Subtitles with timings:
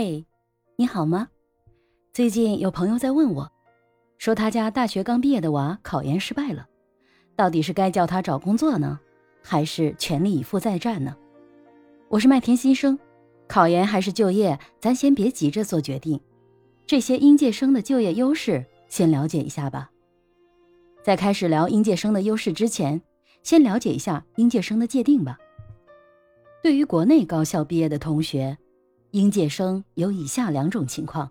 [0.00, 0.24] 嘿，
[0.76, 1.26] 你好吗？
[2.12, 3.50] 最近有朋友在问我，
[4.16, 6.68] 说他家大学刚毕业的娃考研失败了，
[7.34, 9.00] 到底是该叫他找工作呢，
[9.42, 11.16] 还是全力以赴再战呢？
[12.06, 12.96] 我是麦田新生，
[13.48, 16.20] 考研还是就业，咱先别急着做决定。
[16.86, 19.90] 这些应届生的就业优势，先了解一下吧。
[21.02, 23.02] 在开始聊应届生的优势之前，
[23.42, 25.36] 先了解一下应届生的界定吧。
[26.62, 28.56] 对于国内高校毕业的同学。
[29.12, 31.30] 应届生有以下两种情况：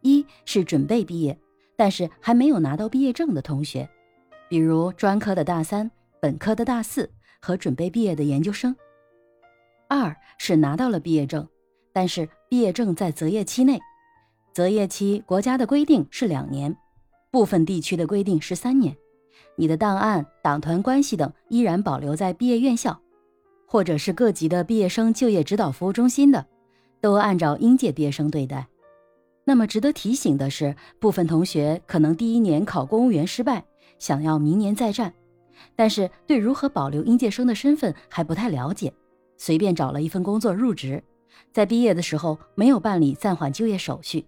[0.00, 1.38] 一是准备毕业，
[1.76, 3.88] 但是还没有拿到毕业证的同学，
[4.48, 8.72] 比如专科的大三、本科的大四和准备毕业的研究生；
[9.86, 11.46] 二是拿到了毕业证，
[11.92, 13.78] 但是毕业证在择业期内，
[14.54, 16.74] 择业期国家的规定是两年，
[17.30, 18.96] 部分地区的规定是三年，
[19.56, 22.98] 你的档案、党团关系等依然保留在毕业院校，
[23.66, 26.46] 或者是各级的毕业生就业指导服务中心的。
[27.00, 28.66] 都按照应届毕业生对待。
[29.44, 33.64] 那么值得提醒的是，部分同学可能第一年考公务员失败，
[33.98, 35.12] 想要明年再战，
[35.74, 38.92] 但是对如何保留应届生的身份还不太了解，
[39.38, 41.02] 随便找了一份工作入职，
[41.50, 44.26] 在毕业的时候没有办理暂缓就业手续，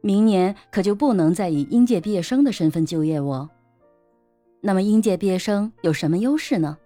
[0.00, 3.50] 明年可就不能再以应届毕业生的身份就业哦。
[4.62, 6.78] 那么应届毕业生有什么优势呢？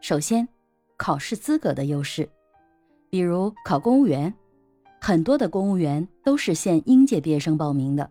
[0.00, 0.48] 首先，
[0.96, 2.28] 考试资格的优势。
[3.10, 4.32] 比如考公务员，
[5.00, 8.10] 很多的公务员都是限应届毕业生报名的，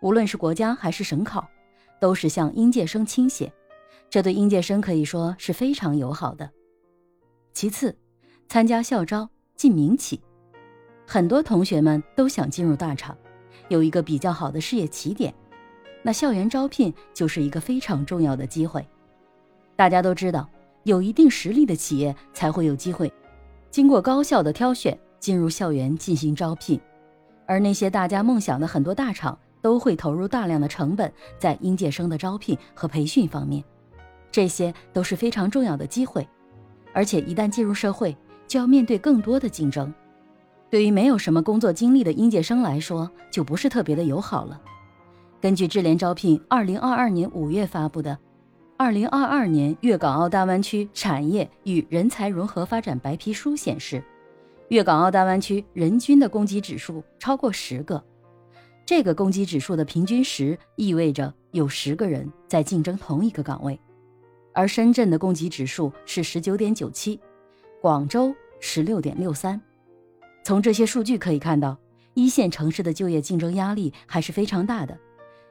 [0.00, 1.46] 无论是国家还是省考，
[2.00, 3.52] 都是向应届生倾斜，
[4.08, 6.48] 这对应届生可以说是非常友好的。
[7.52, 7.96] 其次，
[8.48, 10.20] 参加校招进民企，
[11.04, 13.16] 很多同学们都想进入大厂，
[13.68, 15.34] 有一个比较好的事业起点，
[16.02, 18.86] 那校园招聘就是一个非常重要的机会。
[19.74, 20.48] 大家都知道，
[20.84, 23.12] 有一定实力的企业才会有机会。
[23.70, 26.80] 经过高校的挑选，进入校园进行招聘，
[27.46, 33.62] 而那些大家梦想的很多大厂都会投入大量的成本在应届生的招聘和培训方面，
[34.32, 36.26] 这些都是非常重要的机会，
[36.92, 39.92] 而且一旦进入社会，就要面对更多的竞争，
[40.70, 44.60] 对于没有什么工作经历的应届生来说，就不是特别的友好了。
[45.40, 48.18] 根据智联招聘二零二二年五月发布的。
[48.80, 54.00] 二零二二年粤港澳大湾区产业与人才融合发展白皮书显示，
[54.68, 58.00] 粤港澳大湾区人均的供给指数超过十个。
[58.86, 63.78] 这个供给指数的平均十意味着有十个人在竞争同一个岗位，
[64.54, 67.18] 而深圳的供给指数是十九点九七，
[67.82, 69.60] 广州十六点六三。
[70.44, 71.76] 从这些数据可以看到，
[72.14, 74.96] 一线城市的就业竞争压力还是非常大的。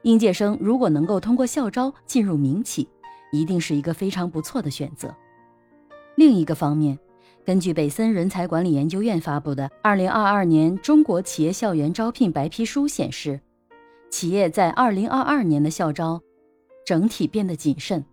[0.03, 2.87] 应届生如果能够通过校招进入民企，
[3.39, 5.15] 一定是一个非常不错的选择。
[6.15, 6.97] 另一个方面，
[7.45, 13.39] 根据北森人才管理研究院发布的《二零二二年中国企业校园招聘白皮书》显示，
[14.09, 16.21] 企业在二零二二年的校招
[16.85, 18.03] 整体变得谨慎，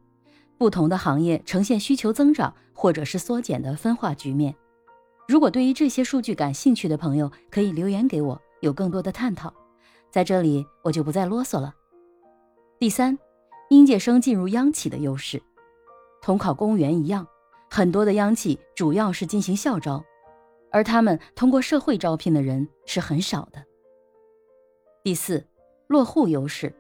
[0.59, 4.55] 不同的行业呈现需求增长或者是缩减的分化局面。
[5.27, 9.53] 如果对于这些数据感兴趣的朋友，可以留言给我，有更多的探讨。
[10.11, 11.75] 在这里，我就不再啰嗦了。
[12.79, 13.19] 第三。
[13.75, 15.43] 应届生进入央企的优势，
[16.23, 17.27] 同考公务员一样，
[17.69, 20.05] 很多的央企主要是进行校招，
[20.71, 23.65] 而他们通过社会招聘的人是很少的。
[25.03, 25.45] 第四，
[25.89, 26.73] 落户优势，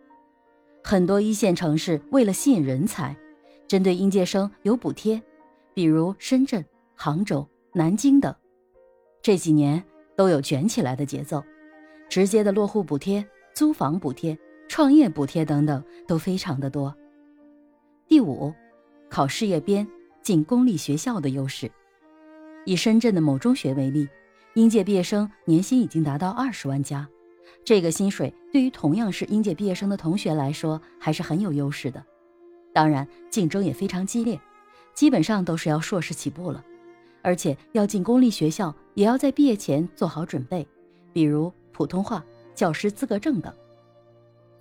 [0.84, 3.16] 很多一线城市为了吸引人才，
[3.66, 5.20] 针对应届生有补贴，
[5.74, 8.32] 比如深圳、杭州、南京等，
[9.20, 9.82] 这几年
[10.16, 11.42] 都有卷起来的节奏，
[12.08, 14.38] 直接的落户补贴、租房补贴。
[14.68, 16.94] 创业补贴等等都非常的多。
[18.08, 18.52] 第五，
[19.08, 19.86] 考事业编
[20.22, 21.70] 进公立学校的优势。
[22.64, 24.08] 以深圳的某中学为例，
[24.54, 27.06] 应届毕业生年薪已经达到二十万加，
[27.64, 32.04] 这个薪水对于同样是应届毕业生的同学来说还是很有优势的。
[32.72, 34.40] 当然，竞争也非常激烈，
[34.94, 36.64] 基本上都是要硕士起步了，
[37.22, 40.66] 而且要进公立学校也要在毕业前做好准备，
[41.12, 42.24] 比如普通话、
[42.54, 43.52] 教师资格证等。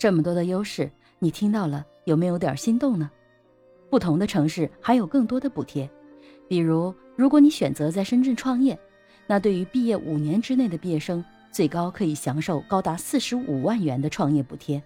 [0.04, 3.10] 这么多的优势，你听到了有没有点心动呢？
[3.90, 5.90] 不同的城市还有更多的补贴，
[6.46, 8.78] 比如如果你选择在深圳创业，
[9.28, 11.24] 那对于毕业五年之内的毕业生，
[11.54, 14.84] 最高可以享受高达四十五万元的创业补贴。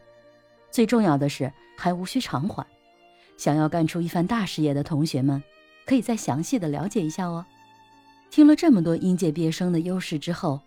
[0.70, 2.64] 最重要的是还无需偿还。
[3.38, 5.42] 想要干出一番大事业的同学们，
[5.88, 7.44] 可以再详细的了解一下哦。
[8.30, 10.62] 听了这么多应届毕业生的优势之后，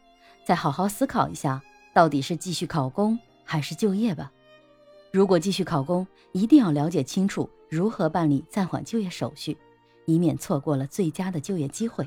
[0.44, 1.62] 再好好思考一下，
[1.94, 4.32] 到底是继续考公还是就业吧。
[5.12, 9.56] 如果继续考公，一定要了解清楚如何办理暂缓就业手续，
[10.06, 12.06] 以免错过了最佳的就业机会。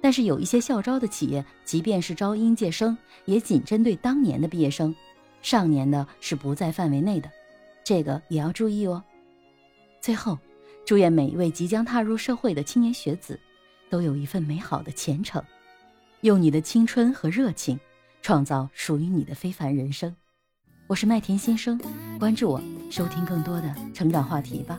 [0.00, 4.94] 但是有一些校招的企业，即便是招应届生，也仅针对当年的毕业生，
[5.42, 7.30] 上年的是不在范围内的，
[7.84, 9.02] 这个也要注意哦。
[10.00, 10.36] 最后，
[10.84, 13.38] 祝愿每一位即将踏入社会的青年学子，
[13.88, 15.42] 都有一份美好的前程，
[16.22, 17.78] 用你的青春和热情，
[18.20, 20.14] 创造属于你的非凡人生。
[20.86, 21.80] 我是麦田先生，
[22.18, 22.60] 关注我，
[22.90, 24.78] 收听更多的成长话题吧。